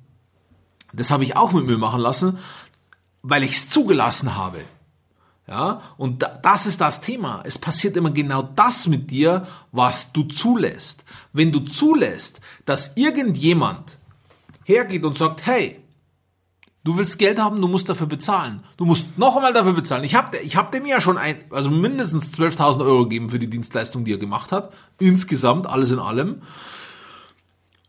das 0.92 1.10
habe 1.10 1.24
ich 1.24 1.36
auch 1.36 1.52
mit 1.52 1.66
mir 1.66 1.76
machen 1.76 2.00
lassen, 2.00 2.38
weil 3.22 3.42
ich 3.42 3.50
es 3.50 3.68
zugelassen 3.68 4.36
habe. 4.36 4.60
Ja, 5.46 5.82
und 5.98 6.22
da, 6.22 6.38
das 6.42 6.66
ist 6.66 6.80
das 6.80 7.02
Thema. 7.02 7.42
Es 7.44 7.58
passiert 7.58 7.96
immer 7.96 8.10
genau 8.10 8.42
das 8.42 8.88
mit 8.88 9.10
dir, 9.10 9.46
was 9.72 10.12
du 10.12 10.22
zulässt. 10.22 11.04
Wenn 11.32 11.52
du 11.52 11.60
zulässt, 11.60 12.40
dass 12.64 12.92
irgendjemand 12.96 13.98
hergeht 14.64 15.04
und 15.04 15.16
sagt, 15.16 15.44
hey, 15.46 15.84
Du 16.86 16.98
willst 16.98 17.18
Geld 17.18 17.40
haben, 17.40 17.62
du 17.62 17.66
musst 17.66 17.88
dafür 17.88 18.06
bezahlen. 18.06 18.60
Du 18.76 18.84
musst 18.84 19.16
noch 19.16 19.36
einmal 19.36 19.54
dafür 19.54 19.72
bezahlen. 19.72 20.04
Ich 20.04 20.14
habe 20.14 20.36
ich 20.36 20.56
hab 20.56 20.70
dem 20.70 20.84
ja 20.84 21.00
schon 21.00 21.16
ein, 21.16 21.36
also 21.48 21.70
mindestens 21.70 22.38
12.000 22.38 22.84
Euro 22.84 23.04
gegeben 23.04 23.30
für 23.30 23.38
die 23.38 23.48
Dienstleistung, 23.48 24.04
die 24.04 24.12
er 24.12 24.18
gemacht 24.18 24.52
hat. 24.52 24.70
Insgesamt, 24.98 25.66
alles 25.66 25.92
in 25.92 25.98
allem. 25.98 26.42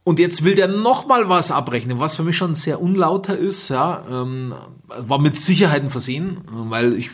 Und 0.06 0.18
jetzt 0.18 0.46
will 0.46 0.56
der 0.56 0.70
noch 0.70 1.08
mal 1.08 1.28
was 1.28 1.52
abrechnen, 1.52 2.00
was 2.00 2.16
für 2.16 2.24
mich 2.24 2.38
schon 2.38 2.56
sehr 2.56 2.80
unlauter 2.80 3.38
ist. 3.38 3.68
Ja, 3.68 4.02
ähm, 4.10 4.54
war 4.88 5.20
mit 5.20 5.38
Sicherheiten 5.38 5.90
versehen, 5.90 6.38
weil 6.46 6.94
ich 6.94 7.10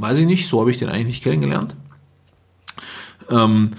weiß 0.00 0.18
ich 0.18 0.26
nicht, 0.26 0.48
so 0.48 0.60
habe 0.60 0.70
ich 0.70 0.78
den 0.78 0.88
eigentlich 0.88 1.06
nicht 1.06 1.24
kennengelernt. 1.24 1.76
Ähm, 3.30 3.70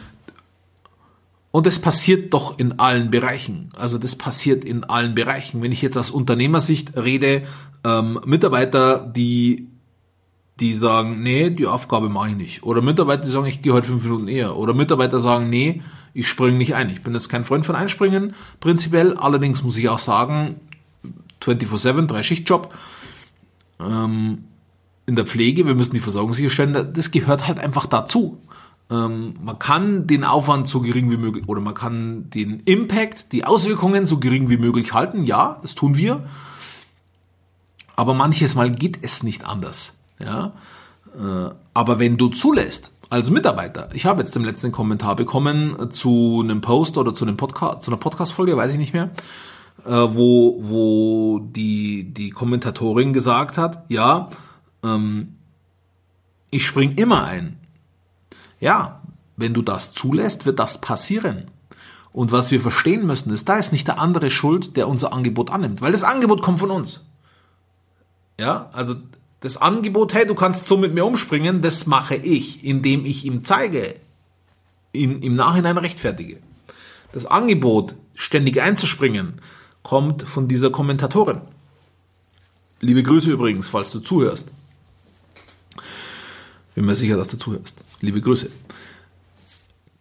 und 1.52 1.66
das 1.66 1.80
passiert 1.80 2.34
doch 2.34 2.60
in 2.60 2.80
allen 2.80 3.10
Bereichen. 3.10 3.70
Also 3.76 3.98
das 3.98 4.16
passiert 4.16 4.64
in 4.64 4.84
allen 4.84 5.16
Bereichen. 5.16 5.62
Wenn 5.62 5.72
ich 5.72 5.82
jetzt 5.82 5.98
aus 5.98 6.12
Unternehmersicht 6.12 6.96
rede, 6.96 7.44
ähm, 7.84 8.20
Mitarbeiter, 8.26 9.00
die, 9.00 9.68
die 10.60 10.76
sagen, 10.76 11.24
nee, 11.24 11.50
die 11.50 11.66
Aufgabe 11.66 12.08
mache 12.10 12.30
ich 12.30 12.36
nicht. 12.36 12.64
Oder 12.64 12.82
Mitarbeiter, 12.82 13.24
die 13.24 13.32
sagen, 13.32 13.48
ich 13.48 13.64
gehe 13.64 13.74
heute 13.74 13.88
fünf 13.88 14.04
Minuten 14.04 14.28
eher. 14.28 14.58
Oder 14.58 14.76
Mitarbeiter 14.76 15.20
sagen, 15.20 15.50
nee, 15.50 15.82
ich 16.14 16.28
springe 16.28 16.58
nicht 16.58 16.76
ein. 16.76 16.90
Ich 16.90 17.02
bin 17.02 17.14
jetzt 17.14 17.30
kein 17.30 17.46
Freund 17.46 17.66
von 17.66 17.76
Einspringen, 17.76 18.36
prinzipiell. 18.60 19.18
Allerdings 19.18 19.64
muss 19.64 19.78
ich 19.78 19.90
auch 19.90 20.00
sagen, 20.00 20.60
24-7, 21.42 22.06
drei 22.06 22.22
Schichtjob. 22.22 22.74
Ähm, 23.80 24.44
in 25.10 25.16
der 25.16 25.26
Pflege, 25.26 25.66
wir 25.66 25.76
müssen 25.76 25.96
die 25.96 26.00
Versorgung 26.00 26.34
sicherstellen, 26.34 26.94
das 26.94 27.12
gehört 27.12 27.48
halt 27.48 27.60
einfach 27.60 27.88
dazu. 27.88 28.40
Ähm, 28.92 29.36
man 29.44 29.60
kann 29.60 30.08
den 30.08 30.24
Aufwand 30.24 30.68
so 30.68 30.82
gering 30.82 31.12
wie 31.12 31.18
möglich 31.18 31.48
oder 31.48 31.62
man 31.62 31.74
kann 31.74 32.30
den 32.30 32.62
Impact, 32.62 33.32
die 33.34 33.44
Auswirkungen 33.44 34.06
so 34.06 34.20
gering 34.20 34.50
wie 34.50 34.58
möglich 34.58 34.94
halten. 34.94 35.24
Ja, 35.24 35.58
das 35.62 35.76
tun 35.76 35.98
wir. 35.98 36.24
Aber 37.96 38.14
manches 38.14 38.56
Mal 38.56 38.72
geht 38.72 39.00
es 39.04 39.24
nicht 39.24 39.46
anders. 39.46 39.94
Ja? 40.24 40.54
Äh, 41.16 41.52
aber 41.74 42.00
wenn 42.00 42.18
du 42.18 42.30
zulässt, 42.30 42.92
als 43.10 43.32
Mitarbeiter, 43.32 43.90
ich 43.94 44.06
habe 44.06 44.22
jetzt 44.22 44.36
im 44.36 44.46
letzten 44.46 44.72
Kommentar 44.72 45.16
bekommen 45.16 45.92
zu 45.92 46.42
einem 46.44 46.62
Post 46.62 47.00
oder 47.00 47.14
zu, 47.16 47.26
einem 47.26 47.38
Podcast, 47.38 47.82
zu 47.82 47.90
einer 47.90 48.00
Podcast-Folge, 48.00 48.56
weiß 48.56 48.72
ich 48.72 48.78
nicht 48.78 48.94
mehr, 48.94 49.10
äh, 49.86 49.92
wo, 49.92 50.60
wo 50.62 51.40
die, 51.40 52.14
die 52.14 52.30
Kommentatorin 52.30 53.12
gesagt 53.12 53.58
hat, 53.58 53.84
ja, 53.90 54.30
ähm, 54.84 55.36
ich 56.52 56.66
spring 56.66 56.94
immer 56.96 57.26
ein. 57.26 57.58
Ja, 58.60 59.02
wenn 59.38 59.54
du 59.54 59.62
das 59.62 59.92
zulässt, 59.92 60.46
wird 60.46 60.60
das 60.60 60.82
passieren. 60.82 61.50
Und 62.12 62.32
was 62.32 62.52
wir 62.52 62.60
verstehen 62.60 63.06
müssen, 63.06 63.32
ist, 63.32 63.48
da 63.48 63.58
ist 63.58 63.72
nicht 63.72 63.88
der 63.88 64.00
andere 64.00 64.30
schuld, 64.30 64.76
der 64.76 64.88
unser 64.88 65.14
Angebot 65.14 65.52
annimmt, 65.52 65.82
weil 65.82 65.92
das 65.92 66.04
Angebot 66.04 66.42
kommt 66.42 66.60
von 66.60 66.72
uns. 66.72 67.02
Ja, 68.40 68.70
also 68.74 68.96
das 69.42 69.58
Angebot, 69.58 70.14
hey, 70.14 70.26
du 70.26 70.36
kannst 70.36 70.66
so 70.66 70.78
mit 70.78 70.94
mir 70.94 71.06
umspringen, 71.06 71.62
das 71.62 71.86
mache 71.86 72.16
ich, 72.16 72.64
indem 72.64 73.06
ich 73.06 73.26
ihm 73.26 73.44
zeige, 73.44 73.96
ihn 74.92 75.22
im 75.22 75.36
Nachhinein 75.36 75.78
rechtfertige. 75.78 76.40
Das 77.12 77.26
Angebot, 77.26 77.96
ständig 78.16 78.62
einzuspringen, 78.62 79.42
kommt 79.84 80.24
von 80.24 80.48
dieser 80.48 80.72
Kommentatorin. 80.72 81.42
Liebe 82.82 83.04
Grüße 83.04 83.32
übrigens, 83.32 83.70
falls 83.70 83.92
du 83.92 84.00
zuhörst. 84.00 84.52
Bin 86.80 86.86
mir 86.86 86.96
sicher, 86.96 87.18
dass 87.18 87.28
du 87.28 87.36
zuhörst. 87.36 87.84
Liebe 88.00 88.22
Grüße. 88.22 88.50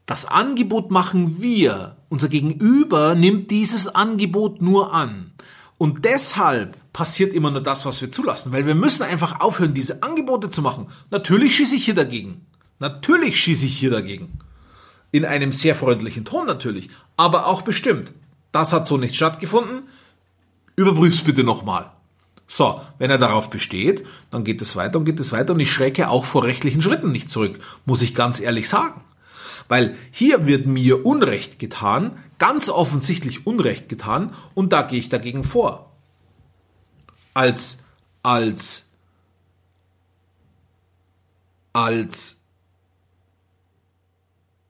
Das 0.06 0.26
Angebot 0.26 0.92
machen 0.92 1.42
wir. 1.42 1.96
Unser 2.08 2.28
Gegenüber 2.28 3.16
nimmt 3.16 3.50
dieses 3.50 3.88
Angebot 3.88 4.62
nur 4.62 4.94
an. 4.94 5.32
Und 5.76 6.04
deshalb 6.04 6.76
passiert 6.92 7.32
immer 7.32 7.50
nur 7.50 7.62
das, 7.62 7.84
was 7.84 8.00
wir 8.00 8.12
zulassen, 8.12 8.52
weil 8.52 8.64
wir 8.64 8.76
müssen 8.76 9.02
einfach 9.02 9.40
aufhören, 9.40 9.74
diese 9.74 10.04
Angebote 10.04 10.50
zu 10.50 10.62
machen. 10.62 10.86
Natürlich 11.10 11.56
schieße 11.56 11.74
ich 11.74 11.84
hier 11.84 11.96
dagegen. 11.96 12.46
Natürlich 12.78 13.40
schieße 13.40 13.66
ich 13.66 13.76
hier 13.76 13.90
dagegen. 13.90 14.38
In 15.10 15.24
einem 15.24 15.50
sehr 15.50 15.74
freundlichen 15.74 16.24
Ton 16.24 16.46
natürlich, 16.46 16.90
aber 17.16 17.48
auch 17.48 17.62
bestimmt. 17.62 18.12
Das 18.52 18.72
hat 18.72 18.86
so 18.86 18.98
nicht 18.98 19.16
stattgefunden. 19.16 19.88
Überprüf's 20.76 21.22
bitte 21.22 21.42
nochmal. 21.42 21.90
So, 22.50 22.80
wenn 22.96 23.10
er 23.10 23.18
darauf 23.18 23.50
besteht, 23.50 24.06
dann 24.30 24.42
geht 24.42 24.62
es 24.62 24.74
weiter 24.74 24.98
und 24.98 25.04
geht 25.04 25.20
es 25.20 25.32
weiter 25.32 25.52
und 25.52 25.60
ich 25.60 25.70
schrecke 25.70 26.08
auch 26.08 26.24
vor 26.24 26.44
rechtlichen 26.44 26.80
Schritten 26.80 27.12
nicht 27.12 27.30
zurück, 27.30 27.58
muss 27.84 28.00
ich 28.00 28.14
ganz 28.14 28.40
ehrlich 28.40 28.70
sagen. 28.70 29.02
Weil 29.68 29.96
hier 30.10 30.46
wird 30.46 30.66
mir 30.66 31.04
Unrecht 31.04 31.58
getan, 31.58 32.18
ganz 32.38 32.70
offensichtlich 32.70 33.46
Unrecht 33.46 33.90
getan 33.90 34.34
und 34.54 34.72
da 34.72 34.80
gehe 34.80 34.98
ich 34.98 35.10
dagegen 35.10 35.44
vor. 35.44 35.92
Als, 37.34 37.76
als, 38.22 38.86
als 41.74 42.38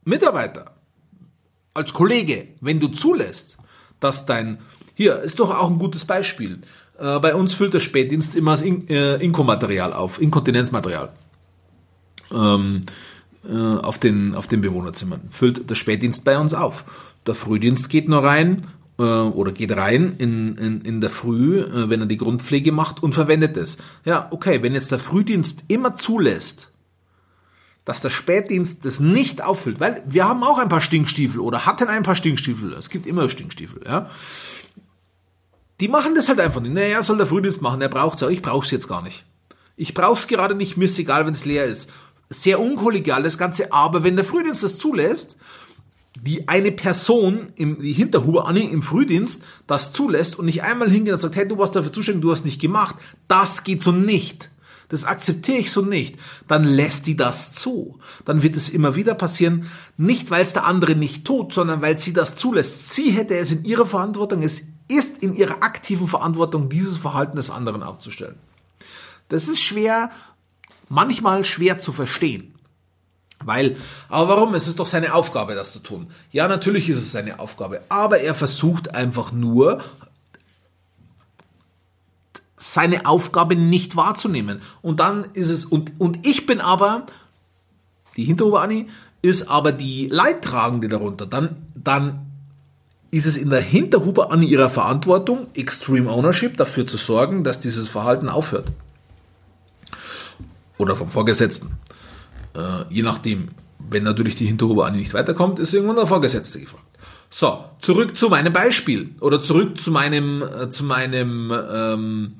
Mitarbeiter, 0.04 0.75
als 1.75 1.92
Kollege, 1.92 2.49
wenn 2.61 2.80
du 2.80 2.88
zulässt, 2.88 3.56
dass 4.00 4.26
dein, 4.26 4.58
hier 4.94 5.20
ist 5.20 5.38
doch 5.38 5.54
auch 5.54 5.70
ein 5.70 5.78
gutes 5.78 6.04
Beispiel. 6.04 6.62
Äh, 6.99 7.19
bei 7.21 7.35
uns 7.35 7.55
füllt 7.55 7.75
der 7.75 7.81
Spätdienst 7.81 8.37
immer 8.37 8.52
das 8.52 8.62
In 8.62 8.88
äh, 8.88 9.17
Inkomaterial 9.17 9.93
auf, 9.93 10.21
Inkontinenzmaterial. 10.21 11.11
Ähm, 12.33 12.81
äh, 13.49 13.57
auf, 13.57 13.99
den, 13.99 14.35
auf 14.35 14.47
den 14.47 14.61
Bewohnerzimmern. 14.61 15.23
Füllt 15.31 15.71
der 15.71 15.75
Spätdienst 15.75 16.25
bei 16.25 16.38
uns 16.38 16.55
auf. 16.55 16.85
Der 17.26 17.35
Frühdienst 17.35 17.88
geht 17.88 18.09
nur 18.09 18.25
rein 18.25 18.59
äh, 18.99 19.02
oder 19.02 19.52
geht 19.52 19.75
rein 19.76 20.17
in, 20.19 20.57
in, 20.57 20.81
in 20.83 21.00
der 21.00 21.11
Früh, 21.11 21.61
äh, 21.61 21.88
wenn 21.88 22.00
er 22.00 22.07
die 22.07 22.17
Grundpflege 22.17 22.73
macht 22.73 23.02
und 23.02 23.14
verwendet 23.14 23.57
es. 23.57 23.78
Ja, 24.05 24.28
okay, 24.31 24.62
wenn 24.62 24.75
jetzt 24.75 24.90
der 24.90 24.99
Frühdienst 24.99 25.64
immer 25.69 25.95
zulässt, 25.95 26.71
dass 27.85 28.02
der 28.02 28.11
Spätdienst 28.11 28.85
das 28.85 29.00
nicht 29.00 29.43
auffüllt, 29.43 29.81
weil 29.81 30.02
wir 30.07 30.28
haben 30.28 30.43
auch 30.43 30.59
ein 30.59 30.69
paar 30.69 30.83
Stinkstiefel 30.83 31.40
oder 31.40 31.64
hatten 31.64 31.88
ein 31.88 32.02
paar 32.02 32.17
Stinkstiefel. 32.17 32.75
Es 32.75 32.90
gibt 32.90 33.07
immer 33.07 33.31
Stinkstiefel, 33.31 33.81
ja. 33.87 34.11
Die 35.80 35.88
machen 35.88 36.14
das 36.14 36.28
halt 36.28 36.40
einfach 36.40 36.61
nicht. 36.61 36.75
Naja, 36.75 37.02
soll 37.02 37.18
der 37.18 37.26
Frühdienst 37.26 37.62
machen, 37.62 37.80
er 37.80 37.88
braucht's 37.88 38.20
ja, 38.20 38.28
ich 38.28 38.42
brauch's 38.42 38.70
jetzt 38.70 38.88
gar 38.88 39.02
nicht. 39.02 39.25
Ich 39.76 39.94
brauch's 39.94 40.26
gerade 40.26 40.54
nicht, 40.54 40.76
mir 40.76 40.87
ist 40.87 40.99
egal, 40.99 41.25
wenn 41.26 41.35
es 41.35 41.44
leer 41.44 41.64
ist. 41.64 41.88
Sehr 42.28 42.61
unkollegial 42.61 43.23
das 43.23 43.38
Ganze, 43.38 43.73
aber 43.73 44.02
wenn 44.02 44.16
der 44.16 44.25
Frühdienst 44.25 44.62
das 44.62 44.76
zulässt, 44.76 45.37
die 46.20 46.49
eine 46.49 46.73
Person, 46.73 47.52
im, 47.54 47.80
die 47.80 47.92
Hinterhuber 47.92 48.47
Anni 48.47 48.62
im 48.62 48.82
Frühdienst 48.82 49.42
das 49.66 49.92
zulässt 49.92 50.38
und 50.38 50.47
nicht 50.47 50.62
einmal 50.62 50.90
hingeht 50.90 51.14
und 51.14 51.20
sagt, 51.20 51.37
hey, 51.37 51.47
du 51.47 51.58
warst 51.58 51.76
dafür 51.76 51.92
zuständig, 51.92 52.23
du 52.23 52.32
hast 52.32 52.44
nicht 52.44 52.61
gemacht, 52.61 52.97
das 53.28 53.62
geht 53.62 53.82
so 53.82 53.92
nicht. 53.92 54.50
Das 54.88 55.04
akzeptiere 55.04 55.58
ich 55.58 55.70
so 55.70 55.82
nicht. 55.82 56.16
Dann 56.49 56.64
lässt 56.64 57.06
die 57.06 57.16
das 57.16 57.52
zu. 57.52 57.99
Dann 58.25 58.42
wird 58.42 58.56
es 58.56 58.70
immer 58.70 58.97
wieder 58.97 59.14
passieren, 59.14 59.70
nicht 59.99 60.30
weil 60.30 60.42
es 60.42 60.54
der 60.54 60.64
andere 60.64 60.97
nicht 60.97 61.26
tut, 61.26 61.52
sondern 61.52 61.82
weil 61.82 61.99
sie 61.99 62.14
das 62.14 62.35
zulässt. 62.35 62.94
Sie 62.94 63.11
hätte 63.11 63.37
es 63.37 63.52
in 63.52 63.64
ihrer 63.64 63.87
Verantwortung, 63.87 64.42
es 64.42 64.62
ist 64.88 65.23
in 65.23 65.37
ihrer 65.37 65.62
aktiven 65.62 66.09
Verantwortung, 66.09 66.68
dieses 66.68 66.97
Verhalten 66.97 67.37
des 67.37 67.50
anderen 67.50 67.83
abzustellen. 67.83 68.37
Das 69.28 69.47
ist 69.47 69.62
schwer, 69.62 70.11
manchmal 70.88 71.45
schwer 71.45 71.78
zu 71.78 71.92
verstehen. 71.92 72.54
Weil, 73.45 73.76
aber 74.09 74.28
warum? 74.28 74.54
Es 74.54 74.66
ist 74.66 74.80
doch 74.80 74.87
seine 74.87 75.14
Aufgabe, 75.14 75.54
das 75.54 75.73
zu 75.73 75.78
tun. 75.78 76.11
Ja, 76.33 76.49
natürlich 76.49 76.88
ist 76.88 76.97
es 76.97 77.12
seine 77.12 77.38
Aufgabe, 77.38 77.83
aber 77.88 78.21
er 78.21 78.35
versucht 78.35 78.95
einfach 78.95 79.30
nur, 79.30 79.85
seine 82.57 83.07
Aufgabe 83.07 83.54
nicht 83.54 83.95
wahrzunehmen. 83.95 84.61
Und 84.83 84.99
dann 84.99 85.25
ist 85.35 85.50
es, 85.50 85.64
und, 85.64 85.92
und 85.99 86.26
ich 86.26 86.47
bin 86.47 86.61
aber, 86.61 87.07
die 88.16 88.25
Hinterhuber 88.25 88.62
Anni, 88.62 88.88
ist 89.23 89.49
aber 89.49 89.71
die 89.71 90.09
Leidtragende 90.09 90.88
darunter, 90.88 91.26
dann, 91.26 91.66
dann 91.75 92.27
ist 93.10 93.26
es 93.26 93.36
in 93.36 93.50
der 93.50 93.60
Hinterhupe 93.60 94.30
an 94.30 94.42
ihrer 94.42 94.68
Verantwortung, 94.68 95.48
Extreme 95.54 96.10
Ownership, 96.10 96.56
dafür 96.56 96.86
zu 96.86 96.96
sorgen, 96.96 97.44
dass 97.44 97.58
dieses 97.58 97.88
Verhalten 97.88 98.28
aufhört. 98.28 98.70
Oder 100.76 100.94
vom 100.94 101.10
Vorgesetzten. 101.10 101.78
Äh, 102.54 102.84
je 102.90 103.02
nachdem, 103.02 103.48
wenn 103.78 104.02
natürlich 104.02 104.36
die 104.36 104.46
Hinterhupe 104.46 104.84
an 104.84 104.96
nicht 104.96 105.14
weiterkommt, 105.14 105.58
ist 105.58 105.72
irgendwann 105.72 105.96
der 105.96 106.06
Vorgesetzte 106.06 106.60
gefragt. 106.60 106.84
So, 107.30 107.64
zurück 107.80 108.16
zu 108.16 108.28
meinem 108.28 108.52
Beispiel 108.52 109.14
oder 109.20 109.40
zurück 109.40 109.78
zu 109.78 109.90
meinem, 109.90 110.42
äh, 110.42 110.70
zu 110.70 110.84
meinem 110.84 111.52
ähm, 111.72 112.34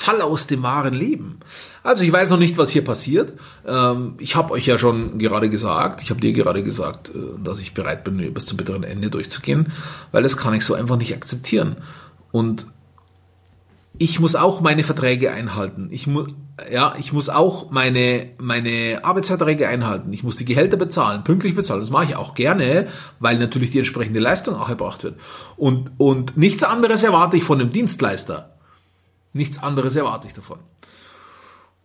Fall 0.00 0.22
aus 0.22 0.46
dem 0.46 0.62
wahren 0.62 0.94
Leben. 0.94 1.40
Also 1.82 2.02
ich 2.04 2.10
weiß 2.10 2.30
noch 2.30 2.38
nicht, 2.38 2.56
was 2.56 2.70
hier 2.70 2.82
passiert. 2.82 3.34
Ähm, 3.66 4.14
ich 4.18 4.34
habe 4.34 4.52
euch 4.52 4.64
ja 4.64 4.78
schon 4.78 5.18
gerade 5.18 5.50
gesagt, 5.50 6.00
ich 6.00 6.08
habe 6.08 6.20
dir 6.20 6.32
gerade 6.32 6.62
gesagt, 6.62 7.10
äh, 7.10 7.38
dass 7.44 7.60
ich 7.60 7.74
bereit 7.74 8.02
bin, 8.02 8.32
bis 8.32 8.46
zum 8.46 8.56
bitteren 8.56 8.82
Ende 8.82 9.10
durchzugehen, 9.10 9.70
weil 10.10 10.22
das 10.22 10.38
kann 10.38 10.54
ich 10.54 10.64
so 10.64 10.72
einfach 10.72 10.96
nicht 10.96 11.14
akzeptieren. 11.14 11.76
Und 12.32 12.66
ich 13.98 14.18
muss 14.20 14.36
auch 14.36 14.62
meine 14.62 14.84
Verträge 14.84 15.32
einhalten. 15.32 15.88
Ich 15.90 16.06
muss, 16.06 16.28
ja, 16.72 16.94
ich 16.98 17.12
muss 17.12 17.28
auch 17.28 17.70
meine, 17.70 18.28
meine 18.38 19.00
Arbeitsverträge 19.02 19.68
einhalten. 19.68 20.14
Ich 20.14 20.22
muss 20.22 20.36
die 20.36 20.46
Gehälter 20.46 20.78
bezahlen, 20.78 21.24
pünktlich 21.24 21.54
bezahlen. 21.54 21.80
Das 21.80 21.90
mache 21.90 22.06
ich 22.06 22.16
auch 22.16 22.34
gerne, 22.34 22.86
weil 23.18 23.38
natürlich 23.38 23.68
die 23.68 23.78
entsprechende 23.80 24.20
Leistung 24.20 24.54
auch 24.54 24.70
erbracht 24.70 25.04
wird. 25.04 25.20
Und, 25.58 25.92
und 25.98 26.38
nichts 26.38 26.62
anderes 26.62 27.02
erwarte 27.02 27.36
ich 27.36 27.44
von 27.44 27.60
einem 27.60 27.72
Dienstleister. 27.72 28.56
Nichts 29.32 29.62
anderes 29.62 29.96
erwarte 29.96 30.26
ich 30.26 30.32
davon. 30.32 30.58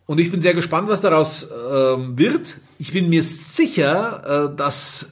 Und 0.06 0.20
ich 0.20 0.30
bin 0.30 0.40
sehr 0.40 0.54
gespannt, 0.54 0.88
was 0.88 1.00
daraus 1.00 1.44
äh, 1.44 1.48
wird. 1.48 2.58
Ich 2.78 2.92
bin 2.92 3.08
mir 3.08 3.22
sicher, 3.22 4.50
äh, 4.52 4.56
dass 4.56 5.06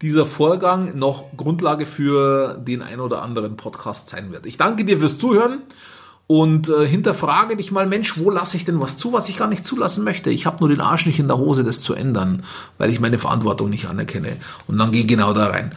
dieser 0.00 0.26
Vorgang 0.26 0.98
noch 0.98 1.36
Grundlage 1.36 1.84
für 1.84 2.54
den 2.54 2.82
ein 2.82 3.00
oder 3.00 3.22
anderen 3.22 3.56
Podcast 3.56 4.08
sein 4.08 4.32
wird. 4.32 4.46
Ich 4.46 4.56
danke 4.56 4.84
dir 4.84 4.98
fürs 4.98 5.18
Zuhören 5.18 5.62
und 6.26 6.68
äh, 6.68 6.86
hinterfrage 6.86 7.56
dich 7.56 7.72
mal, 7.72 7.86
Mensch, 7.86 8.16
wo 8.18 8.30
lasse 8.30 8.56
ich 8.56 8.64
denn 8.64 8.80
was 8.80 8.96
zu, 8.96 9.12
was 9.12 9.28
ich 9.28 9.36
gar 9.36 9.48
nicht 9.48 9.66
zulassen 9.66 10.04
möchte? 10.04 10.30
Ich 10.30 10.46
habe 10.46 10.58
nur 10.60 10.68
den 10.68 10.80
Arsch 10.80 11.06
nicht 11.06 11.18
in 11.18 11.28
der 11.28 11.38
Hose, 11.38 11.64
das 11.64 11.80
zu 11.80 11.94
ändern, 11.94 12.44
weil 12.78 12.90
ich 12.90 13.00
meine 13.00 13.18
Verantwortung 13.18 13.70
nicht 13.70 13.86
anerkenne. 13.86 14.36
Und 14.66 14.78
dann 14.78 14.92
geh 14.92 15.04
genau 15.04 15.32
da 15.32 15.46
rein. 15.46 15.72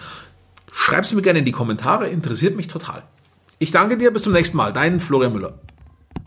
Schreib's 0.71 1.13
mir 1.13 1.21
gerne 1.21 1.39
in 1.39 1.45
die 1.45 1.51
Kommentare, 1.51 2.09
interessiert 2.09 2.55
mich 2.55 2.67
total. 2.67 3.03
Ich 3.59 3.71
danke 3.71 3.97
dir, 3.97 4.11
bis 4.11 4.23
zum 4.23 4.33
nächsten 4.33 4.57
Mal. 4.57 4.71
Dein 4.71 4.99
Florian 4.99 5.33
Müller. 5.33 5.53